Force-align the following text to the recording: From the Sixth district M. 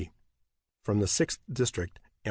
From 0.81 0.99
the 0.99 1.05
Sixth 1.05 1.41
district 1.53 1.99
M. 2.03 2.11